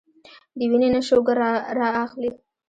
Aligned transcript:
د 0.57 0.59
وينې 0.69 0.89
نه 0.95 1.01
شوګر 1.07 1.37
را 1.79 1.87
اخلي 2.03 2.29